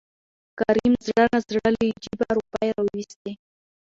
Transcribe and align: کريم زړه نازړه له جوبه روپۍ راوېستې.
کريم 0.59 0.93
زړه 1.05 1.23
نازړه 1.31 1.67
له 1.75 1.83
جوبه 2.03 2.27
روپۍ 2.37 2.67
راوېستې. 2.77 3.31